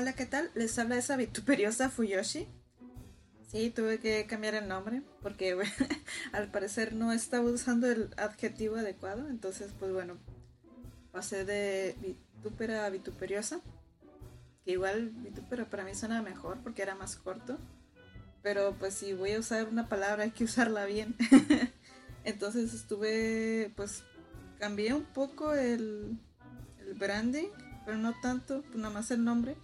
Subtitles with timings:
[0.00, 0.48] Hola, ¿qué tal?
[0.54, 2.46] Les habla esa vituperiosa Fuyoshi.
[3.50, 5.56] Sí, tuve que cambiar el nombre porque
[6.32, 9.28] al parecer no estaba usando el adjetivo adecuado.
[9.28, 10.16] Entonces, pues bueno,
[11.10, 13.60] pasé de vitupera a vituperiosa.
[14.64, 17.58] Que igual vitupera para mí suena mejor porque era más corto.
[18.40, 21.16] Pero pues si voy a usar una palabra hay que usarla bien.
[22.22, 24.04] Entonces estuve, pues
[24.60, 26.20] cambié un poco el,
[26.86, 27.48] el branding,
[27.84, 29.56] pero no tanto, pues nada más el nombre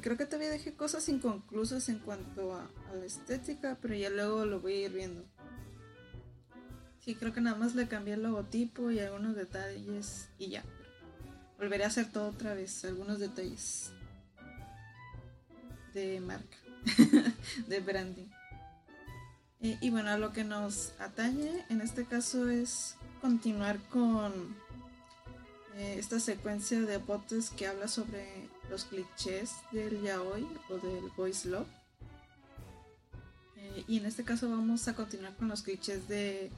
[0.00, 4.60] creo que todavía dejé cosas inconclusas en cuanto a, la estética, pero ya luego lo
[4.60, 5.24] voy a ir viendo.
[7.00, 10.64] Sí, creo que nada más le cambié el logotipo y algunos detalles y ya.
[11.58, 13.90] Volveré a hacer todo otra vez, algunos detalles
[15.92, 16.56] de marca,
[17.68, 18.28] de branding.
[19.60, 24.32] y bueno, lo que nos atañe en este caso es continuar con
[25.76, 31.44] eh, esta secuencia de aportes que habla sobre los clichés del yaoi o del boys
[31.46, 31.66] love.
[33.56, 36.50] Eh, y en este caso vamos a continuar con los clichés de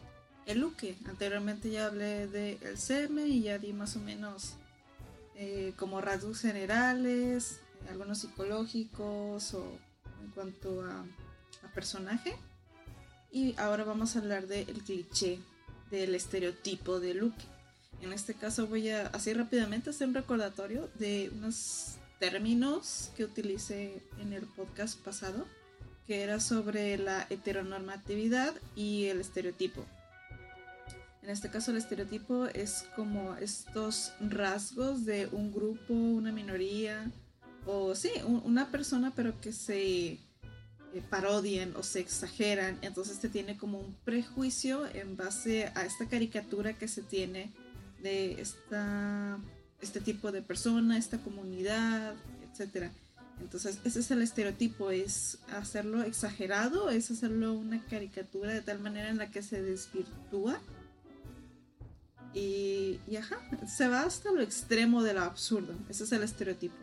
[0.47, 0.97] el uke.
[1.07, 4.55] Anteriormente ya hablé de el y ya di más o menos
[5.35, 9.79] eh, como rasgos generales, algunos psicológicos o
[10.23, 11.05] en cuanto a,
[11.65, 12.37] a personaje.
[13.31, 15.41] Y ahora vamos a hablar del cliché,
[15.91, 17.56] del estereotipo de uke.
[18.03, 24.03] En este caso voy a así rápidamente hacer un recordatorio de unos términos que utilicé
[24.21, 25.47] en el podcast pasado,
[26.07, 29.85] que era sobre la heteronormatividad y el estereotipo.
[31.23, 37.11] En este caso el estereotipo es como estos rasgos de un grupo, una minoría,
[37.67, 40.21] o sí, una persona pero que se
[40.97, 42.79] eh, parodian o se exageran.
[42.83, 47.53] Entonces se tiene como un prejuicio en base a esta caricatura que se tiene
[48.03, 49.39] de esta,
[49.81, 52.91] este tipo de persona, esta comunidad, etc.
[53.41, 59.09] Entonces, ese es el estereotipo, es hacerlo exagerado, es hacerlo una caricatura de tal manera
[59.09, 60.59] en la que se desvirtúa.
[62.33, 65.75] Y, y ajá, se va hasta lo extremo de lo absurdo.
[65.89, 66.77] Ese es el estereotipo.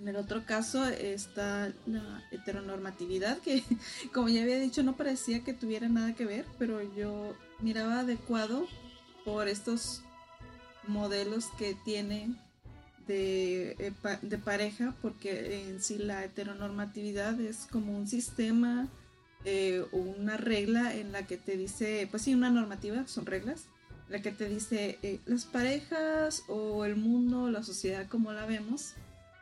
[0.00, 3.64] En el otro caso está la heteronormatividad, que
[4.14, 8.68] como ya había dicho no parecía que tuviera nada que ver, pero yo miraba adecuado
[9.28, 10.00] por estos
[10.86, 12.30] modelos que tiene
[13.06, 18.88] de, eh, de, pareja, porque en sí la heteronormatividad es como un sistema
[19.44, 23.66] eh, o una regla en la que te dice, pues sí, una normativa, son reglas,
[24.08, 28.94] la que te dice eh, las parejas o el mundo, la sociedad como la vemos,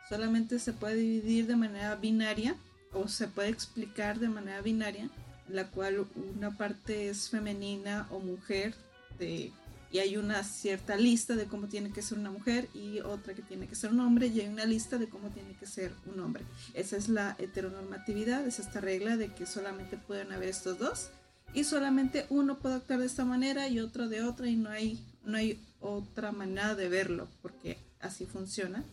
[0.09, 2.57] solamente se puede dividir de manera binaria
[2.93, 5.09] o se puede explicar de manera binaria,
[5.49, 8.75] la cual una parte es femenina o mujer
[9.21, 9.53] de
[9.91, 13.43] y hay una cierta lista de cómo tiene que ser una mujer y otra que
[13.43, 16.21] tiene que ser un hombre y hay una lista de cómo tiene que ser un
[16.21, 16.45] hombre.
[16.75, 21.11] Esa es la heteronormatividad, es esta regla de que solamente pueden haber estos dos
[21.55, 25.03] y solamente uno puede actuar de esta manera y otro de otra y no hay,
[25.25, 28.85] no hay otra manera de verlo porque así funciona.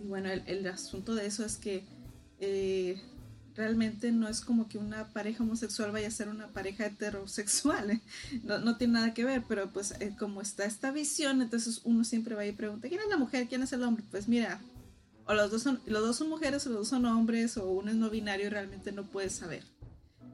[0.00, 1.84] Y bueno, el, asunto de eso es que
[2.40, 3.00] eh,
[3.56, 8.00] realmente no es como que una pareja homosexual vaya a ser una pareja heterosexual, ¿eh?
[8.42, 12.34] no, tiene nada que ver, pero pues eh, como está esta visión, entonces uno siempre
[12.34, 13.46] va y pregunta, ¿quién es la mujer?
[13.48, 14.04] ¿quién es el hombre?
[14.10, 14.60] Pues mira,
[15.26, 17.90] o los dos son, los dos son mujeres o los dos son hombres o uno
[17.90, 19.64] es no binario realmente no puedes saber.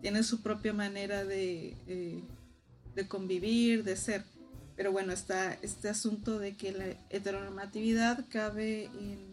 [0.00, 2.22] Tiene su propia manera de, eh,
[2.94, 4.24] de convivir, de ser.
[4.76, 9.29] Pero bueno, está este asunto de que la heteronormatividad cabe en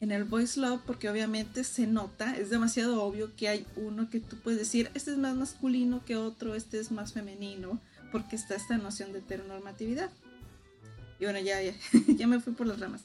[0.00, 4.20] en el voice love porque obviamente se nota, es demasiado obvio que hay uno que
[4.20, 7.80] tú puedes decir, este es más masculino que otro, este es más femenino,
[8.10, 10.10] porque está esta noción de heteronormatividad.
[11.18, 13.02] Y bueno, ya, ya, me fui por las ramas.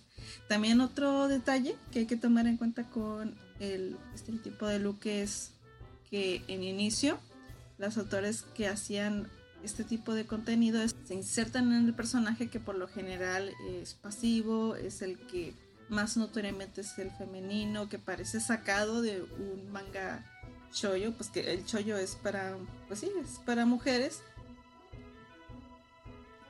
[0.47, 3.97] También otro detalle que hay que tomar en cuenta con el
[4.41, 5.51] tipo de look es
[6.09, 7.19] que en inicio
[7.77, 9.29] los autores que hacían
[9.63, 14.75] este tipo de contenido se insertan en el personaje que por lo general es pasivo,
[14.75, 15.53] es el que
[15.89, 20.25] más notoriamente es el femenino que parece sacado de un manga
[20.71, 24.21] chollo, pues que el chollo es para, pues sí, es para mujeres.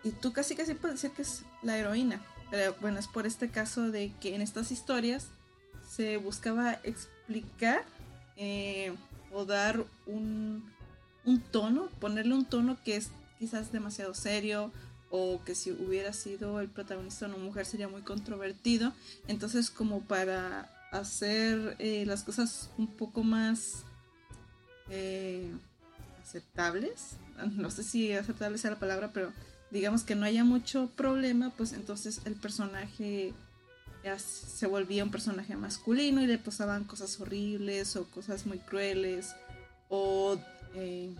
[0.04, 2.22] Y tú casi casi puedes decir que es la heroína.
[2.52, 5.28] Pero bueno, es por este caso de que en estas historias
[5.90, 7.84] se buscaba explicar
[8.38, 8.96] eh,
[9.32, 10.72] o dar un,
[11.26, 13.10] un tono, ponerle un tono que es
[13.40, 14.72] quizás demasiado serio
[15.10, 18.94] o que si hubiera sido el protagonista una mujer sería muy controvertido.
[19.28, 23.84] Entonces como para hacer eh, las cosas un poco más
[24.90, 25.52] eh,
[26.22, 27.18] aceptables,
[27.52, 29.32] no sé si aceptable sea la palabra, pero
[29.72, 33.34] digamos que no haya mucho problema, pues entonces el personaje
[34.04, 39.36] ya se volvía un personaje masculino y le pasaban cosas horribles o cosas muy crueles
[39.90, 40.38] o
[40.76, 41.14] eh,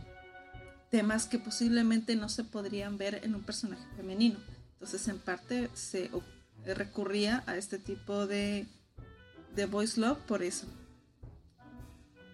[0.90, 4.40] temas que posiblemente no se podrían ver en un personaje femenino.
[4.74, 6.10] Entonces en parte se
[6.66, 8.66] recurría a este tipo de,
[9.56, 10.68] de voice love por eso.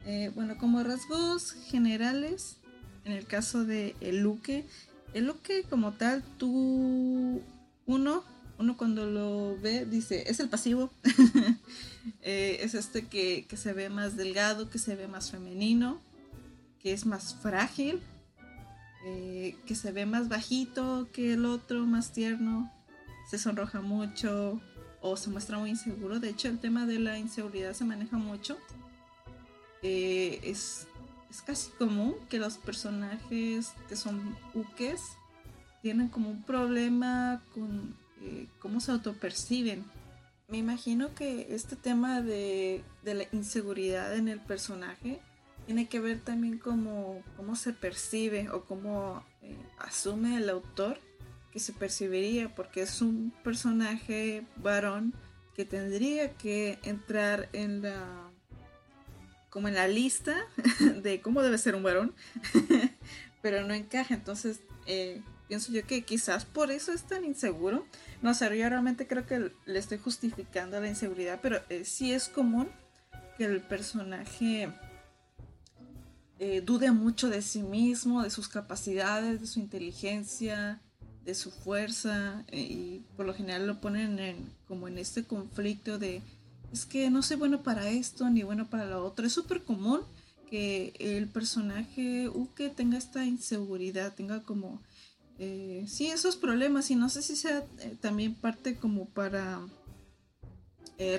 [0.05, 2.57] Eh, bueno, como rasgos generales,
[3.05, 4.65] en el caso de el Luque,
[5.13, 5.31] el
[5.69, 7.41] como tal, tú,
[7.85, 8.23] uno,
[8.57, 10.91] uno cuando lo ve dice, es el pasivo,
[12.21, 15.99] eh, es este que, que, se ve más delgado, que se ve más femenino,
[16.79, 17.99] que es más frágil,
[19.03, 22.71] eh, que se ve más bajito que el otro, más tierno,
[23.29, 24.61] se sonroja mucho
[25.01, 26.19] o se muestra muy inseguro.
[26.19, 28.57] De hecho, el tema de la inseguridad se maneja mucho.
[29.81, 30.87] Eh, es,
[31.31, 35.01] es, casi común que los personajes que son ukes
[35.81, 39.83] tienen como un problema con eh, cómo se autoperciben.
[40.47, 45.19] Me imagino que este tema de, de la inseguridad en el personaje
[45.65, 50.99] tiene que ver también cómo, cómo se percibe o cómo eh, asume el autor
[51.51, 55.13] que se percibiría, porque es un personaje varón
[55.55, 58.31] que tendría que entrar en la
[59.49, 60.35] como en la lista
[61.03, 62.15] de cómo debe ser un varón,
[63.41, 64.13] pero no encaja.
[64.13, 67.85] Entonces, eh, pienso yo que quizás por eso es tan inseguro.
[68.21, 72.29] No sé, yo realmente creo que le estoy justificando la inseguridad, pero eh, sí es
[72.29, 72.69] común
[73.37, 74.71] que el personaje
[76.41, 80.81] eh, dude mucho de sí mismo, de sus capacidades, de su inteligencia,
[81.23, 85.99] de su fuerza, eh, y por lo general lo ponen en, como en este conflicto
[85.99, 86.23] de,
[86.73, 89.27] es que no soy bueno para esto ni bueno para lo otro.
[89.27, 89.99] Es súper común
[90.49, 94.81] que el personaje Uke tenga esta inseguridad, tenga como,
[95.37, 97.63] eh, sí, esos problemas, y no sé si sea
[97.99, 99.59] también parte como para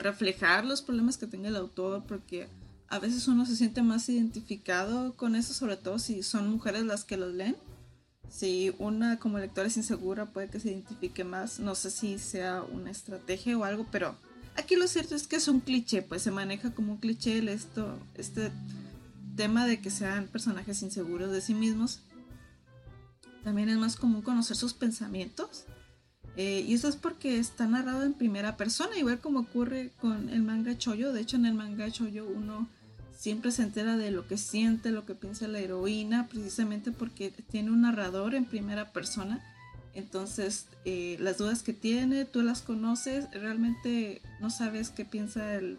[0.00, 2.48] reflejar los problemas que tenga el autor, porque
[2.92, 7.04] a veces uno se siente más identificado con eso, sobre todo si son mujeres las
[7.04, 7.56] que los leen.
[8.28, 11.58] Si una como lectora es insegura, puede que se identifique más.
[11.58, 14.14] No sé si sea una estrategia o algo, pero
[14.56, 17.98] aquí lo cierto es que es un cliché, pues se maneja como un cliché esto,
[18.14, 18.52] este
[19.36, 22.00] tema de que sean personajes inseguros de sí mismos.
[23.42, 25.64] También es más común conocer sus pensamientos.
[26.36, 30.42] Eh, y eso es porque está narrado en primera persona, igual como ocurre con el
[30.42, 31.14] manga Choyo.
[31.14, 32.68] De hecho, en el manga Choyo uno
[33.22, 37.70] siempre se entera de lo que siente, lo que piensa la heroína, precisamente porque tiene
[37.70, 39.40] un narrador en primera persona.
[39.94, 45.78] Entonces, eh, las dudas que tiene, tú las conoces, realmente no sabes qué piensa el,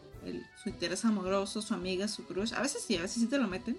[0.64, 2.54] su interés amoroso, su amiga, su crush.
[2.54, 3.78] A veces sí, a veces sí te lo meten.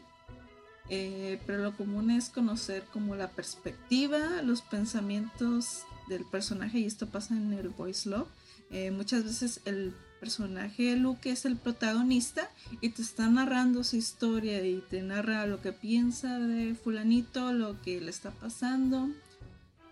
[0.90, 7.06] Eh, pero lo común es conocer como la perspectiva, los pensamientos del personaje y esto
[7.06, 8.28] pasa en el voice love.
[8.68, 9.94] Eh, muchas veces el
[10.24, 12.50] personaje Luke es el protagonista
[12.80, 17.82] y te está narrando su historia y te narra lo que piensa de fulanito, lo
[17.82, 19.10] que le está pasando,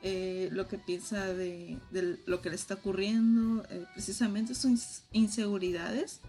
[0.03, 1.77] eh, lo que piensa de,
[2.25, 6.21] lo que le está ocurriendo, eh, precisamente sus inseguridades.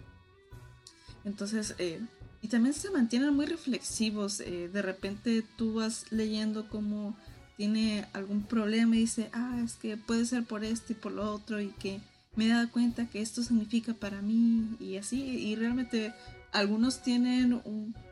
[1.24, 1.98] Entonces, eh,
[2.42, 4.36] y también se mantienen muy reflexivos.
[4.36, 7.16] de repente tú vas leyendo cómo
[7.56, 11.32] tiene algún problema y dice, ah, es que puede ser por esto y por lo
[11.32, 12.02] otro y que
[12.36, 16.12] me he dado cuenta que esto significa para mí y así, y realmente
[16.52, 17.60] algunos tienen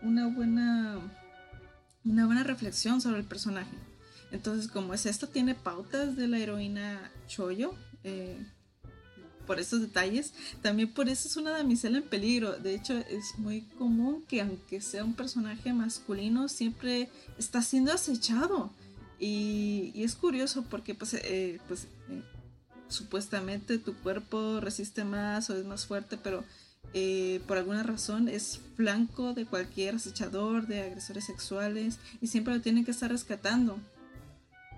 [0.02, 1.00] una buena
[2.04, 3.76] una buena reflexión sobre el personaje.
[4.32, 8.44] Entonces, como es esto, tiene pautas de la heroína Choyo, eh,
[9.46, 10.32] por esos detalles.
[10.62, 12.58] También por eso es una damisela en peligro.
[12.58, 18.72] De hecho, es muy común que aunque sea un personaje masculino, siempre está siendo acechado.
[19.18, 22.22] Y, es curioso porque pues, eh, pues eh,
[22.92, 26.44] supuestamente tu cuerpo resiste más o es más fuerte, pero
[26.94, 32.60] eh, por alguna razón es flanco de cualquier acechador, de agresores sexuales y siempre lo
[32.60, 33.78] tienen que estar rescatando.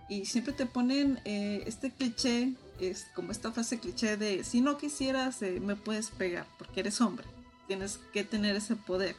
[0.09, 4.77] Y siempre te ponen eh, este cliché, es como esta frase cliché de si no
[4.77, 7.25] quisieras eh, me puedes pegar porque eres hombre,
[7.67, 9.17] tienes que tener ese poder.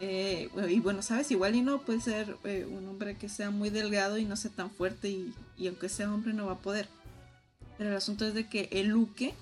[0.00, 2.36] y bueno, sabes, igual y no puede ser
[2.68, 5.08] un hombre que sea muy delgado y no sea tan fuerte
[5.56, 6.88] y aunque sea hombre no va a poder.
[7.78, 9.34] Pero el asunto es de que el Luque,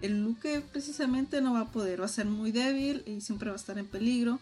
[0.00, 3.54] el Luque precisamente no va a poder, va a ser muy débil y siempre va
[3.54, 4.40] a estar en peligro.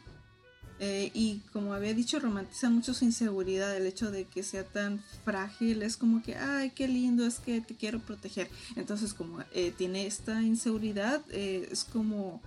[0.84, 5.00] Eh, y como había dicho, romantiza mucho su inseguridad, el hecho de que sea tan
[5.24, 8.50] frágil, es como que, ay, qué lindo, es que te quiero proteger.
[8.74, 12.42] Entonces, como eh, tiene esta inseguridad, eh, es como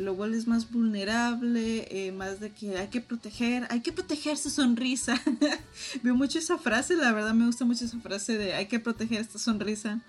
[0.00, 5.18] lo vuelves más vulnerable, más de que hay que proteger, hay que proteger su sonrisa.
[6.02, 9.22] Veo mucho esa frase, la verdad me gusta mucho esa frase de hay que proteger
[9.22, 10.02] esta sonrisa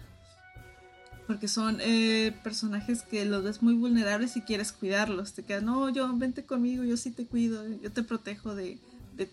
[1.29, 5.33] porque son eh, personajes que los ves muy vulnerables y quieres cuidarlos.
[5.33, 8.79] Te quedas, no, yo vente conmigo, yo sí te cuido, yo te protejo de,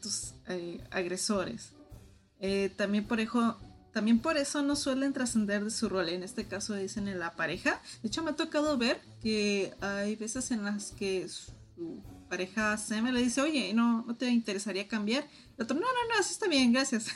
[0.03, 1.71] tus eh, agresores.
[2.38, 3.59] Eh, también, por eso,
[3.95, 6.11] también por eso no suelen trascender de su rol.
[6.11, 7.81] En este caso dicen en la pareja.
[8.03, 13.00] De hecho, me ha tocado ver que hay veces en las que su pareja se
[13.00, 15.26] me le dice, oye, ¿no, no te interesaría cambiar?
[15.57, 17.07] El otro, no, no, no, así está bien, gracias.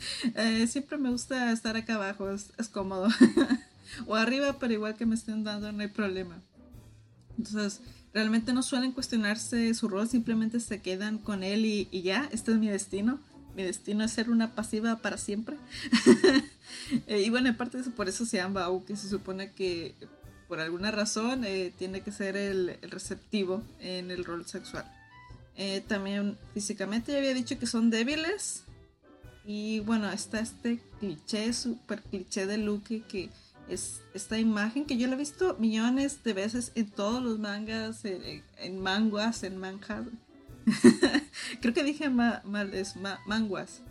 [0.66, 3.08] siempre me gusta estar acá abajo, es cómodo.
[4.06, 6.40] o arriba, pero igual que me estén dando, no hay problema.
[7.38, 7.80] Entonces,
[8.12, 12.58] realmente no suelen cuestionarse su rol, simplemente se quedan con él y, ya, este es
[12.58, 13.20] mi destino.
[13.56, 15.56] Mi destino es ser una pasiva para siempre.
[17.06, 19.94] Eh, y bueno, de eso, por eso se llama que se supone que
[20.48, 24.84] por alguna razón eh, tiene que ser el, receptivo en el rol sexual.
[25.56, 28.64] Eh, también físicamente ya había dicho que son débiles.
[29.46, 33.30] Y bueno, está este cliché, súper cliché de Luke que
[33.68, 38.04] es esta imagen que yo la he visto millones de veces en todos los mangas,
[38.04, 40.06] en, manguas, en manjas.
[41.60, 42.94] Creo que dije mal, es
[43.26, 43.82] manguas.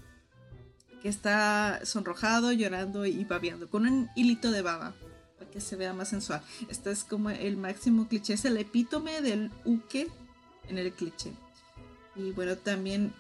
[1.01, 4.95] Que está sonrojado, llorando y babeando, con un hilito de baba,
[5.37, 6.41] para que se vea más sensual.
[6.69, 10.09] Este es como el máximo cliché, es el epítome del uke
[10.69, 11.33] en el cliché.
[12.15, 13.13] Y bueno, también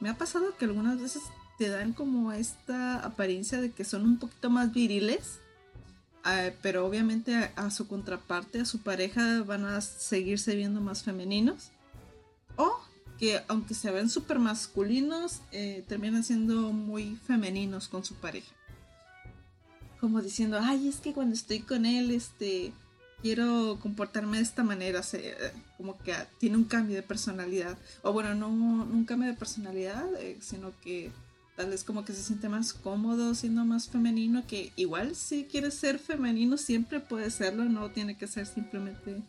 [0.00, 1.22] me ha pasado que algunas veces
[1.56, 5.40] te dan como esta apariencia de que son un poquito más viriles
[6.62, 11.70] pero obviamente a, su contraparte, a su pareja, van a seguirse viendo más femeninos.
[12.56, 12.80] O
[13.18, 18.52] que aunque se ven súper masculinos, eh, terminan siendo muy femeninos con su pareja.
[20.00, 22.72] Como diciendo, ay, es que cuando estoy con él, este,
[23.22, 25.02] quiero comportarme de esta manera,
[25.76, 27.78] como que tiene un cambio de personalidad.
[28.02, 31.10] O bueno, no, un cambio de personalidad, eh, sino que
[31.56, 35.74] tal vez como que se siente más cómodo siendo más femenino, que igual si quieres
[35.74, 39.22] ser femenino siempre puede serlo, no tiene que ser simplemente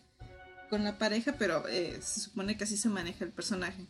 [0.70, 3.86] con la pareja, pero eh, se supone que así se maneja el personaje.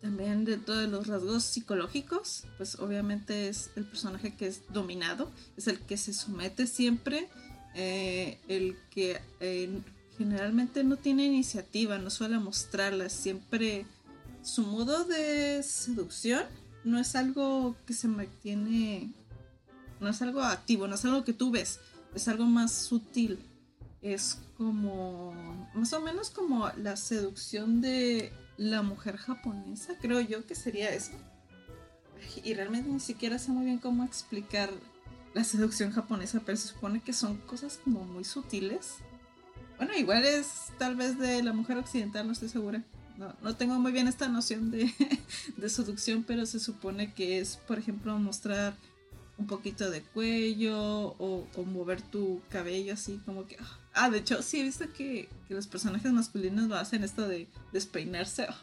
[0.00, 5.68] También dentro de los rasgos psicológicos, pues obviamente es el personaje que es dominado, es
[5.68, 7.28] el que se somete siempre,
[7.74, 9.80] eh, el que eh,
[10.16, 13.84] generalmente no tiene iniciativa, no suele mostrarla, siempre
[14.42, 16.44] su modo de seducción
[16.84, 19.12] no es algo que se mantiene,
[20.00, 21.80] no es algo activo, no es algo que tú ves,
[22.14, 23.38] es algo más sutil.
[24.02, 25.34] Es como,
[25.74, 31.12] más o menos como la seducción de la mujer japonesa, creo yo que sería eso.
[32.42, 34.70] Y realmente ni siquiera sé muy bien cómo explicar
[35.34, 38.94] la seducción japonesa, pero se supone que son cosas como muy sutiles.
[39.76, 42.82] Bueno, igual es tal vez de la mujer occidental, no estoy segura
[43.42, 44.70] no, tengo muy bien esta noción
[45.56, 48.74] de, seducción, pero se supone que es, por ejemplo, mostrar
[49.36, 53.56] un poquito de cuello o, mover tu cabello así como que...
[53.92, 58.46] Ah, de hecho, sí he visto que, los personajes masculinos lo hacen esto de despeinarse.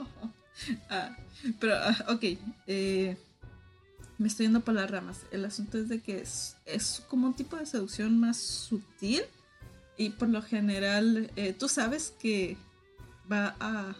[0.90, 1.16] Ah,
[1.60, 2.24] pero, ah, ok.
[2.66, 3.16] Eh,
[4.18, 5.20] me estoy yendo por las ramas.
[5.30, 9.22] El asunto es de que es, es como un tipo de seducción más sutil
[9.98, 12.58] y por lo general eh, tú sabes que
[13.32, 13.96] va a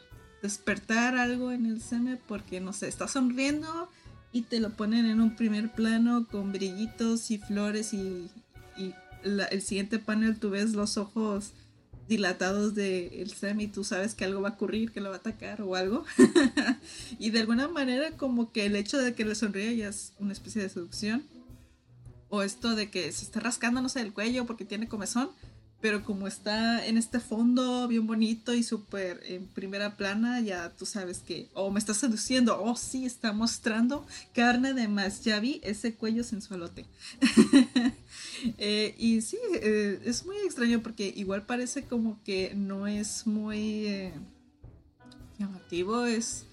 [0.48, 3.90] despertar algo en el seme porque, no sé, está sonriendo
[4.32, 8.30] y te lo ponen en un primer plano con brillitos y flores y,
[9.24, 11.52] el siguiente panel tú ves los ojos
[12.08, 15.16] dilatados del el seme y tú sabes que algo va a ocurrir, que lo va
[15.16, 16.06] a atacar o algo.
[17.20, 20.32] y de alguna manera como que el hecho de que le sonríe ya es una
[20.32, 21.24] especie de seducción.
[22.30, 25.30] O esto de que se está rascando, no sé, el cuello porque tiene comezón
[25.80, 30.86] pero como está en este fondo bien bonito y súper en primera plana, ya tú
[30.86, 35.40] sabes que, o me está seduciendo, o oh, sí, está mostrando carne de más, ya
[35.40, 36.86] vi ese cuello sensualote.
[38.58, 43.88] eh, y sí, eh, es muy extraño porque igual parece como que no es muy
[43.88, 44.14] eh,
[45.38, 46.46] llamativo, es...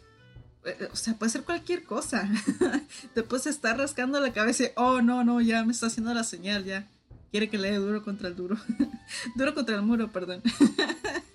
[0.66, 2.26] Eh, o sea, puede ser cualquier cosa.
[3.14, 6.64] Después está rascando la cabeza y, oh, no, no, ya me está haciendo la señal,
[6.64, 6.88] ya
[7.34, 8.56] quiere que le dé duro contra el duro.
[9.34, 10.40] duro contra el muro, perdón.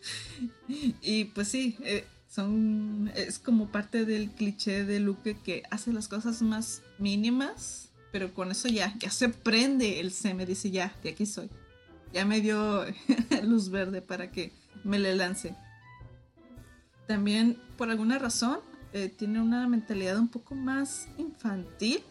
[1.01, 6.07] y pues sí, eh, son es como parte del cliché de Luke que hace las
[6.07, 11.09] cosas más mínimas pero con eso ya, ya se prende el me dice ya, de
[11.09, 11.49] aquí soy.
[12.13, 12.85] Ya me dio
[13.43, 14.51] luz verde para que
[14.83, 15.55] me le lance.
[17.07, 18.59] También, por alguna razón,
[18.93, 22.01] eh, tiene una mentalidad un poco más infantil.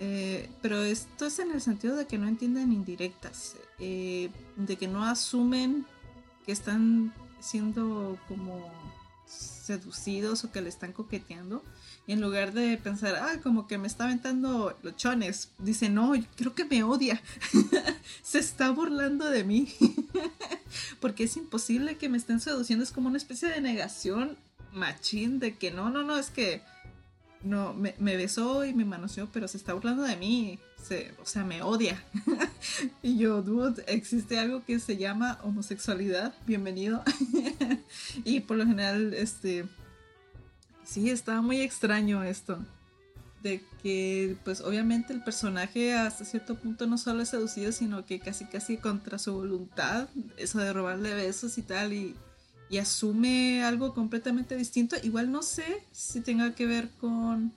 [0.00, 4.86] Eh, pero esto es en el sentido de que no entienden indirectas, eh, de que
[4.86, 5.86] no asumen
[6.46, 8.70] que están siendo como
[9.26, 11.62] seducidos o que le están coqueteando.
[12.06, 16.54] Y en lugar de pensar, ah, como que me está aventando lochones, dice, no, creo
[16.54, 17.20] que me odia.
[18.22, 19.68] Se está burlando de mí.
[21.00, 22.82] Porque es imposible que me estén seduciendo.
[22.82, 24.38] Es como una especie de negación
[24.72, 26.62] machín de que no, no, no, es que
[27.42, 30.58] no, me, besó y me manoseó, pero se está burlando de mí.
[30.82, 32.02] Se, o sea, me odia.
[33.02, 36.34] y yo, dude, existe algo que se llama homosexualidad.
[36.46, 37.02] Bienvenido.
[38.24, 39.66] y por lo general, este.
[40.84, 42.58] Sí, estaba muy extraño esto.
[43.42, 48.18] De que, pues obviamente el personaje hasta cierto punto no solo es seducido, sino que
[48.18, 52.16] casi casi contra su voluntad, eso de robarle besos y tal, y
[52.70, 54.96] y asume algo completamente distinto.
[55.02, 57.52] Igual no sé si tenga que ver con...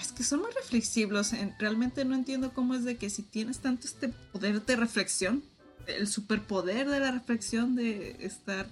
[0.00, 1.32] Es que son muy reflexivos.
[1.58, 5.44] Realmente no entiendo cómo es de que si tienes tanto este poder de reflexión,
[5.86, 8.66] el superpoder de la reflexión, de estar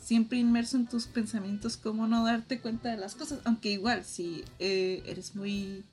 [0.00, 3.40] siempre inmerso en tus pensamientos, cómo no darte cuenta de las cosas.
[3.44, 5.84] Aunque igual, si eh, eres muy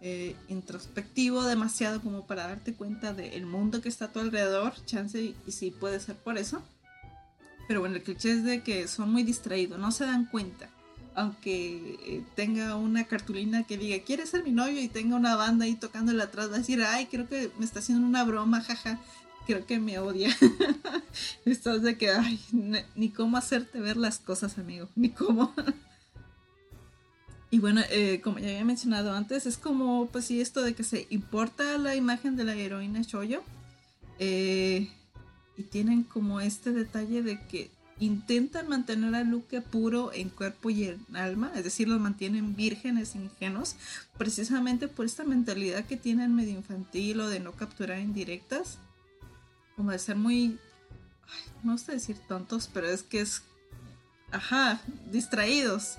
[0.00, 5.20] eh, introspectivo demasiado como para darte cuenta del mundo que está a tu alrededor, chance
[5.20, 6.62] y, y sí puede ser por eso.
[7.66, 10.68] Pero bueno, el cliché es de que son muy distraídos, no se dan cuenta.
[11.14, 14.80] Aunque eh, tenga una cartulina que diga, ¿quieres ser mi novio?
[14.80, 17.78] Y tenga una banda ahí tocándole atrás, va a decir, ay, creo que me está
[17.78, 18.98] haciendo una broma, jaja.
[19.46, 20.34] Creo que me odia.
[21.44, 22.40] Estás de que, ay,
[22.94, 25.54] ni cómo hacerte ver las cosas, amigo, ni cómo.
[27.54, 30.82] Y bueno, eh, como ya había mencionado antes, es como, pues sí, esto de que
[30.82, 33.44] se importa la imagen de la heroína Shoyo.
[34.18, 34.90] Eh,
[35.56, 40.84] y tienen como este detalle de que intentan mantener a Luke puro en cuerpo y
[40.84, 43.76] en alma, es decir, los mantienen vírgenes ingenuos,
[44.18, 48.78] precisamente por esta mentalidad que tienen medio infantil o de no capturar indirectas,
[49.76, 50.58] como de ser muy,
[51.62, 53.42] no gusta decir tontos, pero es que es,
[54.32, 55.96] ajá, distraídos,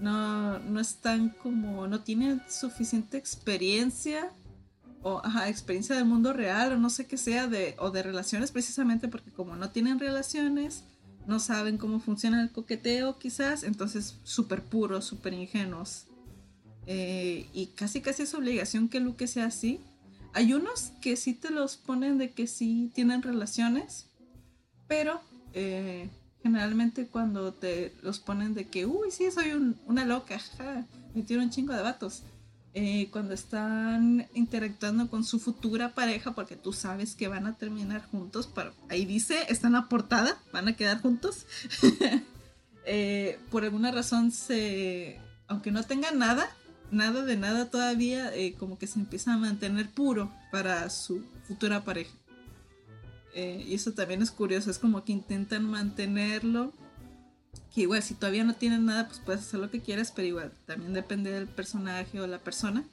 [0.00, 4.30] no, no están como, no tienen suficiente experiencia
[5.08, 9.06] o experiencia del mundo real o no sé qué sea de o de relaciones precisamente
[9.06, 10.82] porque como no tienen relaciones
[11.28, 16.06] no saben cómo funciona el coqueteo quizás entonces súper puros súper ingenuos.
[16.88, 19.80] Eh, y casi casi es obligación que Luke sea así.
[20.32, 24.06] Hay unos que sí te los ponen de que sí tienen relaciones
[24.88, 25.20] pero
[25.52, 26.08] eh,
[26.42, 30.40] generalmente cuando te los ponen de que uy sí soy una loca
[31.14, 32.24] me tiro un chingo de vatos
[32.78, 38.04] eh, cuando están interactuando con su futura pareja, porque tú sabes que van a terminar
[38.10, 41.46] juntos, pero ahí dice, está en la portada, van a quedar juntos.
[42.88, 44.32] Eh, por alguna razón
[45.48, 46.48] aunque no tengan nada,
[46.92, 51.82] nada de nada todavía, eh, como que se empieza a mantener puro para su futura
[51.82, 52.12] pareja.
[53.34, 56.72] y eso también es curioso, es como que intentan mantenerlo
[57.74, 60.52] que igual si todavía no tienen nada, pues puedes hacer lo que quieras, pero igual
[60.66, 62.84] también depende del personaje o la persona.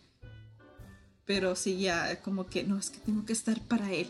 [1.26, 4.10] Pero sí, ya como que no, es que tengo que estar para él.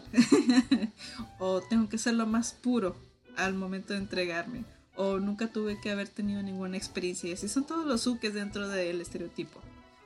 [1.39, 2.95] o tengo que ser lo más puro
[3.37, 4.65] al momento de entregarme.
[4.95, 7.29] O nunca tuve que haber tenido ninguna experiencia.
[7.29, 9.59] Y así son todos los suques dentro del estereotipo.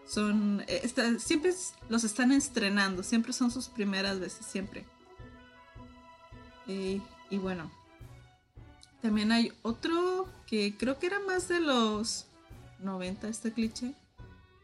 [0.06, 1.54] Son, eh, siempre
[1.90, 4.86] los están estrenando, siempre son sus primeras veces, siempre.
[6.68, 7.72] Eh, y bueno,
[9.02, 12.26] también hay otro que creo que era más de los
[12.80, 13.94] 90 este cliché,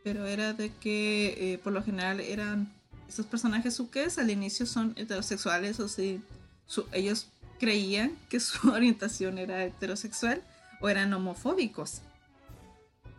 [0.03, 2.73] pero era de que eh, por lo general eran
[3.07, 6.17] estos personajes suques al inicio son heterosexuales, o sea,
[6.93, 7.27] ellos
[7.59, 10.41] creían que su orientación era heterosexual
[10.81, 12.01] o eran homofóbicos.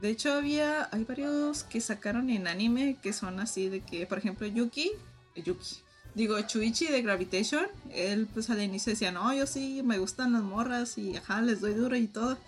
[0.00, 4.18] De hecho, había, hay varios que sacaron en anime que son así de que, por
[4.18, 4.90] ejemplo, Yuki,
[5.36, 5.76] Yuki,
[6.14, 10.42] digo, Chuichi de Gravitation, él pues al inicio decía, no, yo sí, me gustan las
[10.42, 12.38] morras y ajá, les doy duro y todo.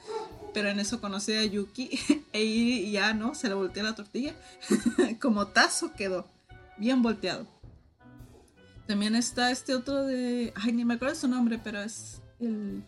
[0.55, 1.91] Pero en eso conocí a Yuki
[2.33, 3.35] e y ya, ¿no?
[3.35, 4.35] Se le volteó la tortilla.
[5.21, 6.27] Como tazo quedó,
[6.79, 7.47] bien volteado.
[8.87, 12.85] También está este otro de, ay, ni me acuerdo su nombre, pero es el...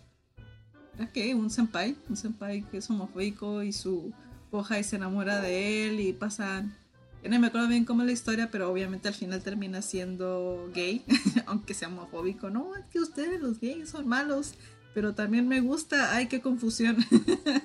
[0.96, 1.34] ¿Era qué?
[1.34, 4.12] Un senpai, un senpai que es homofóbico y su
[4.50, 6.76] hoja se enamora de él y pasan
[7.24, 11.04] no me acuerdo bien cómo es la historia, pero obviamente al final termina siendo gay,
[11.46, 12.50] aunque sea homofóbico.
[12.50, 14.54] No, es que ustedes los gays son malos.
[14.94, 16.14] pero también me gusta.
[16.14, 16.96] Ay, qué confusión.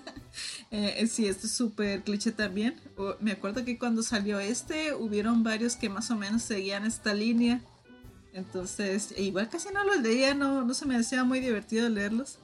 [0.71, 2.75] eh, sí, esto es súper cliché también.
[3.19, 7.61] me acuerdo que cuando salió este, hubieron varios que más o menos seguían esta línea.
[8.33, 12.39] Entonces, igual casi no los leía, no, no se me hacía muy divertido leerlos.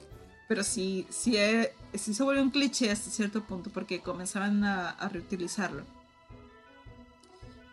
[0.48, 5.84] Pero sí, sí, eh, se volvió un cliché hasta cierto punto porque comenzaban a reutilizarlo.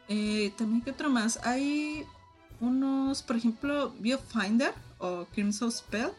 [0.08, 1.40] Eh, también, ¿qué otro más?
[1.44, 2.06] Hay
[2.60, 6.12] unos, por ejemplo, Biofinder o Crimson Spell.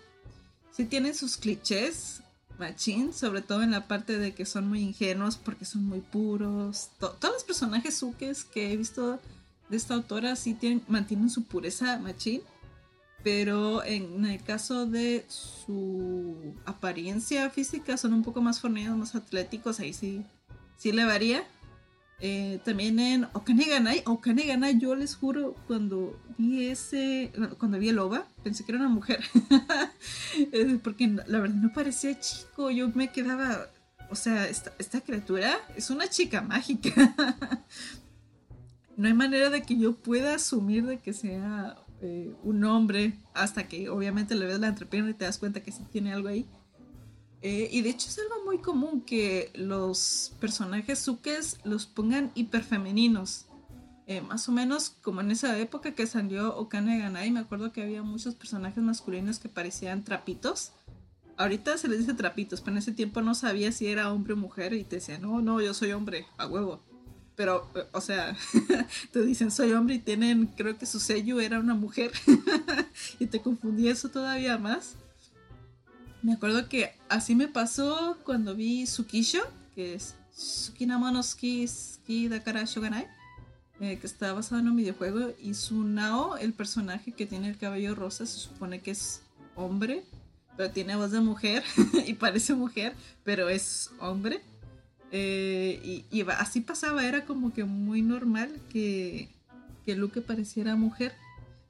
[0.71, 2.23] Sí tienen sus clichés,
[2.59, 6.91] machín, sobre todo en la parte de que son muy ingenuos porque son muy puros.
[6.99, 9.19] todos los personajes sukes que he visto
[9.69, 12.43] de esta autora sí tienen, mantienen su pureza machín.
[13.25, 19.81] Pero en el caso de su apariencia física son un poco más fornidos, más atléticos,
[19.81, 20.23] ahí sí,
[20.77, 21.45] sí le varía.
[22.21, 28.27] Eh, también en Okaneganai, Okaneganai, yo les juro, cuando vi ese, cuando vi el OVA,
[28.43, 29.21] pensé que era una mujer.
[30.83, 33.69] Porque la verdad no parecía chico, yo me quedaba,
[34.11, 37.15] o sea, esta, criatura es una chica mágica.
[38.97, 43.69] no hay manera de que yo pueda asumir de que sea eh, un hombre hasta
[43.69, 46.49] que obviamente le ves la entrepierna y te das cuenta que sí tiene algo ahí.
[47.41, 53.47] Eh, y de hecho es algo muy común que los personajes sukes los pongan hiperfemeninos.
[54.07, 57.83] Eh, más o menos como en esa época que salió Okane Ganai, me acuerdo que
[57.83, 60.73] había muchos personajes masculinos que parecían trapitos.
[61.37, 64.37] Ahorita se les dice trapitos, pero en ese tiempo no sabía si era hombre o
[64.37, 66.83] mujer y te decían, no, no, yo soy hombre, a huevo.
[67.37, 68.37] Pero, eh, o sea,
[69.13, 72.11] te dicen soy hombre y tienen, creo que su sello era una mujer.
[73.21, 74.97] y te confundí eso todavía más.
[76.23, 79.41] Me acuerdo que así me pasó cuando vi Tsukisho,
[79.75, 83.07] que es Tsukinamonoski Ski Dakara Shoganai,
[83.81, 87.95] eh, que está basado en un videojuego, y Sunao, el personaje que tiene el cabello
[87.95, 89.23] rosa, se supone que es
[89.55, 90.05] hombre,
[90.57, 91.63] pero tiene voz de mujer
[92.07, 94.41] y parece mujer, pero es hombre.
[95.13, 99.29] Eh, y, así pasaba, era como que muy normal que,
[99.87, 101.15] que Luke pareciera mujer.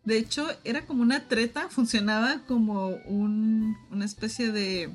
[0.09, 4.89] De hecho, era como una treta, funcionaba como una especie de,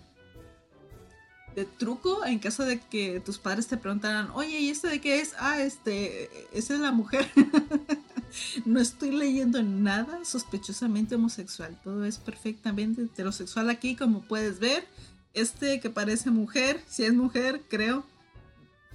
[1.56, 5.19] de truco en caso de que tus padres te preguntaran, oye, ¿y este de qué
[5.19, 5.36] es?
[5.38, 7.30] Ah, este, esa es la mujer.
[8.65, 14.88] no estoy leyendo nada sospechosamente homosexual, todo es perfectamente heterosexual aquí, como puedes ver.
[15.36, 18.04] Este que parece mujer, si es mujer, creo.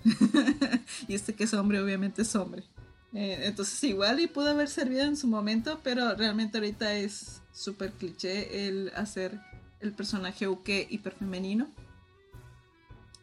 [1.07, 2.65] y este que es hombre, obviamente es hombre.
[3.15, 7.93] Eh, entonces igual y pudo haber servido en su momento, pero realmente ahorita es súper
[7.93, 9.41] cliché el hacer
[9.81, 11.69] el personaje uke hiperfemenino.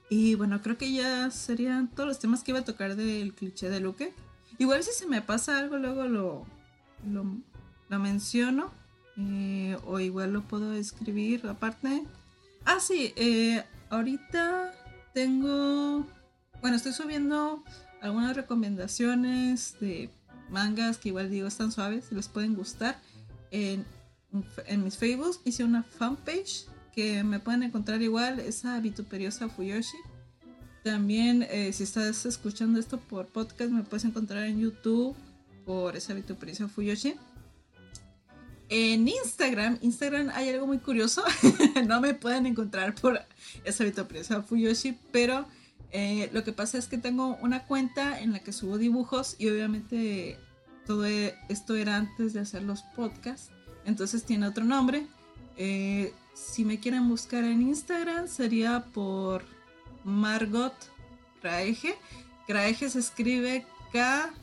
[0.10, 3.70] Y bueno, creo que ya serían todos los temas que iba a tocar del cliché
[3.70, 4.14] de Luke.
[4.58, 6.46] Igual si se me pasa algo, luego lo,
[7.90, 8.72] lo, menciono.
[9.18, 12.04] Eh, o igual lo puedo escribir aparte.
[12.66, 14.74] Ah, sí, eh, ahorita
[15.14, 16.06] tengo...
[16.62, 17.64] Bueno, estoy subiendo
[18.06, 20.10] algunas recomendaciones de
[20.50, 23.00] mangas que igual digo están suaves, les pueden gustar.
[23.52, 23.86] En,
[24.68, 29.98] en mis Facebook hice una fanpage que me pueden encontrar igual, esa vituperiosa Fuyoshi.
[30.84, 35.16] También eh, si estás escuchando esto por podcast me puedes encontrar en YouTube
[35.66, 37.16] por esa vituperiosa Fuyoshi.
[38.70, 41.24] En Instagram, Instagram hay algo muy curioso.
[41.88, 43.20] no me pueden encontrar por
[43.64, 45.48] esa vituperiosa Fuyoshi, pero
[45.98, 49.48] eh, lo que pasa es que tengo una cuenta en la que subo dibujos y
[49.48, 50.38] obviamente
[50.86, 53.52] todo e, esto era antes de hacer los podcasts,
[53.86, 55.08] entonces tiene otro nombre.
[55.56, 59.46] Eh, si me quieren buscar en Instagram sería por
[60.04, 60.76] Margot
[61.42, 61.96] Graeje.
[62.46, 64.36] Graeje se escribe K-R-A-E-H-E,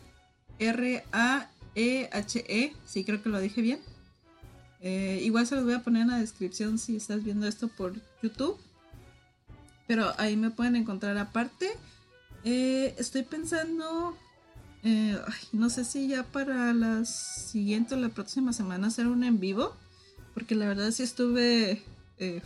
[2.64, 2.76] e.
[2.86, 3.80] sí creo que lo dije bien.
[4.80, 7.92] Eh, igual se los voy a poner en la descripción si estás viendo esto por
[8.22, 8.56] YouTube.
[9.86, 11.70] Pero ahí me pueden encontrar aparte.
[12.44, 14.16] Eh, estoy pensando,
[14.82, 15.18] eh,
[15.52, 19.76] no sé si ya para la siguiente o la próxima semana hacer un en vivo.
[20.34, 21.82] Porque la verdad sí estuve,
[22.18, 22.42] eh,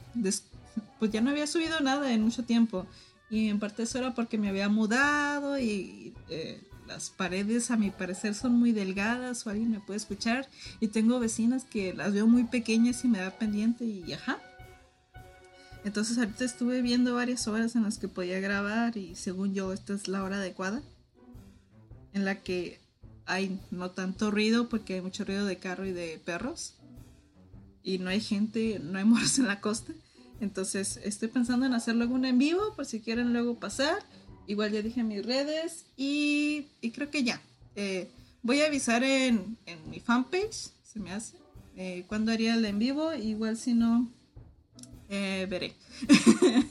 [0.98, 2.86] pues ya no había subido nada en mucho tiempo.
[3.30, 6.14] Y en parte eso era porque me había mudado y
[6.86, 10.48] las paredes a mi parecer son muy delgadas o alguien me puede escuchar.
[10.80, 14.38] Y tengo vecinas que las veo muy pequeñas y me da pendiente y ajá.
[15.86, 19.94] Entonces ahorita estuve viendo varias horas en las que podía grabar y según yo esta
[19.94, 20.82] es la hora adecuada
[22.12, 22.80] en la que
[23.24, 26.74] hay no tanto ruido porque hay mucho ruido de carro y de perros
[27.84, 29.92] y no hay gente, no hay moros en la costa.
[30.40, 34.04] Entonces estoy pensando en hacer luego en vivo por si quieren luego pasar.
[34.48, 37.40] Igual ya dije mis redes y, creo que ya.
[37.76, 38.10] Eh,
[38.42, 39.56] voy a avisar en,
[39.88, 41.36] mi fanpage, se me hace,
[41.76, 43.14] eh, cuando haría el en vivo.
[43.14, 44.10] Igual si no,
[45.08, 45.74] Eh, veré.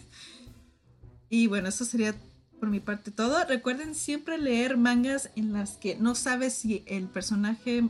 [1.30, 2.16] y bueno, eso sería
[2.60, 3.44] por mi parte todo.
[3.46, 7.90] Recuerden siempre leer mangas en las que no sabes si el personaje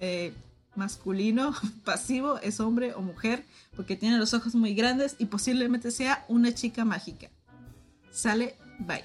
[0.00, 0.32] eh,
[0.74, 3.44] masculino pasivo es hombre o mujer,
[3.76, 7.30] porque tiene los ojos muy grandes y posiblemente sea una chica mágica.
[8.10, 9.04] Sale, bye.